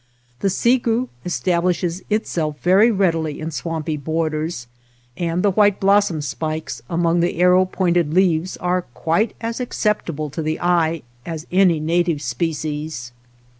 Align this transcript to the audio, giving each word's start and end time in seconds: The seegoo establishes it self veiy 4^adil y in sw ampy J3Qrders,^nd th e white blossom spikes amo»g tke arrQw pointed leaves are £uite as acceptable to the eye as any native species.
The 0.39 0.47
seegoo 0.49 1.09
establishes 1.25 2.01
it 2.09 2.25
self 2.25 2.55
veiy 2.63 2.91
4^adil 2.97 3.25
y 3.25 3.29
in 3.39 3.51
sw 3.51 3.65
ampy 3.65 4.01
J3Qrders,^nd 4.01 5.43
th 5.43 5.45
e 5.45 5.49
white 5.53 5.79
blossom 5.79 6.23
spikes 6.23 6.81
amo»g 6.89 7.19
tke 7.21 7.37
arrQw 7.37 7.71
pointed 7.71 8.11
leaves 8.11 8.57
are 8.57 8.87
£uite 8.95 9.33
as 9.41 9.59
acceptable 9.59 10.31
to 10.31 10.41
the 10.41 10.59
eye 10.59 11.03
as 11.23 11.45
any 11.51 11.79
native 11.79 12.23
species. 12.23 13.11